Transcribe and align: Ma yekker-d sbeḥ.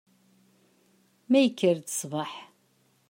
Ma 1.29 1.39
yekker-d 1.41 1.87
sbeḥ. 1.91 2.31